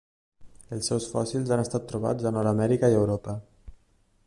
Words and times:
Els 0.77 0.89
seus 0.91 1.05
fòssils 1.11 1.51
han 1.57 1.61
estat 1.65 1.85
trobats 1.91 2.27
a 2.29 2.33
Nord-amèrica 2.39 2.93
i 2.95 2.99
Europa. 3.03 3.37